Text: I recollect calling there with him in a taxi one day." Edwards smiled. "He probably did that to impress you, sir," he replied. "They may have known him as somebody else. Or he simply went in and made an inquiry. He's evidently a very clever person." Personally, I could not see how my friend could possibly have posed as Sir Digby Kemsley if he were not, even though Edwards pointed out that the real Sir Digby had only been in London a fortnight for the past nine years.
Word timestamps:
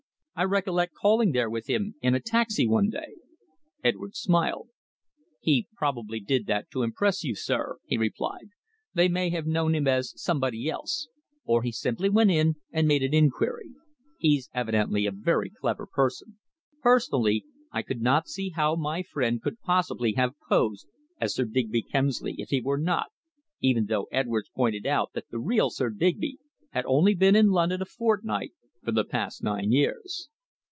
I 0.33 0.45
recollect 0.45 0.95
calling 0.95 1.33
there 1.33 1.51
with 1.51 1.67
him 1.69 1.93
in 2.01 2.15
a 2.15 2.19
taxi 2.19 2.65
one 2.67 2.89
day." 2.89 3.13
Edwards 3.83 4.17
smiled. 4.19 4.69
"He 5.39 5.67
probably 5.75 6.19
did 6.19 6.47
that 6.47 6.71
to 6.71 6.81
impress 6.81 7.23
you, 7.23 7.35
sir," 7.35 7.77
he 7.85 7.95
replied. 7.95 8.49
"They 8.95 9.07
may 9.07 9.29
have 9.29 9.45
known 9.45 9.75
him 9.75 9.87
as 9.87 10.19
somebody 10.19 10.67
else. 10.67 11.07
Or 11.45 11.61
he 11.61 11.71
simply 11.71 12.09
went 12.09 12.31
in 12.31 12.55
and 12.71 12.87
made 12.87 13.03
an 13.03 13.13
inquiry. 13.13 13.69
He's 14.17 14.49
evidently 14.51 15.05
a 15.05 15.11
very 15.11 15.51
clever 15.51 15.85
person." 15.85 16.39
Personally, 16.81 17.45
I 17.71 17.83
could 17.83 18.01
not 18.01 18.27
see 18.27 18.49
how 18.49 18.75
my 18.75 19.03
friend 19.03 19.39
could 19.43 19.59
possibly 19.61 20.13
have 20.13 20.33
posed 20.49 20.87
as 21.19 21.35
Sir 21.35 21.45
Digby 21.45 21.83
Kemsley 21.83 22.33
if 22.39 22.49
he 22.49 22.61
were 22.61 22.79
not, 22.79 23.11
even 23.59 23.85
though 23.85 24.07
Edwards 24.11 24.49
pointed 24.55 24.87
out 24.87 25.11
that 25.13 25.29
the 25.29 25.37
real 25.39 25.69
Sir 25.69 25.91
Digby 25.91 26.39
had 26.71 26.85
only 26.87 27.13
been 27.13 27.35
in 27.35 27.49
London 27.49 27.83
a 27.83 27.85
fortnight 27.85 28.53
for 28.83 28.91
the 28.91 29.05
past 29.05 29.43
nine 29.43 29.71
years. 29.71 30.29